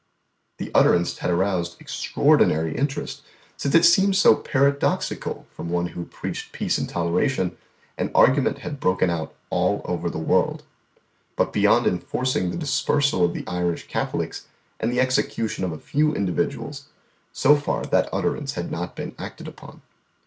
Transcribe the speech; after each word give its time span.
The 0.57 0.71
utterance 0.73 1.19
had 1.19 1.29
aroused 1.29 1.79
extraordinary 1.79 2.75
interest, 2.75 3.21
since 3.55 3.75
it 3.75 3.85
seemed 3.85 4.15
so 4.15 4.35
paradoxical 4.35 5.45
from 5.55 5.69
one 5.69 5.89
who 5.89 6.05
preached 6.05 6.53
peace 6.53 6.79
and 6.79 6.89
toleration; 6.89 7.55
and 7.99 8.09
argument 8.15 8.57
had 8.65 8.79
broken 8.79 9.11
out 9.11 9.35
all 9.51 9.83
over 9.85 10.09
the 10.09 10.17
world. 10.17 10.63
But 11.35 11.53
beyond 11.53 11.85
enforcing 11.85 12.49
the 12.49 12.57
dispersal 12.57 13.23
of 13.23 13.35
the 13.35 13.45
Irish 13.45 13.85
Catholics, 13.87 14.47
and 14.79 14.91
the 14.91 14.99
execution 14.99 15.63
of 15.63 15.71
a 15.71 15.77
few 15.77 16.15
individuals, 16.15 16.85
so 17.31 17.55
far 17.55 17.83
that 17.85 18.09
utterance 18.11 18.53
had 18.53 18.71
not 18.71 18.95
been 18.95 19.13
acted 19.19 19.47
upon. 19.47 19.83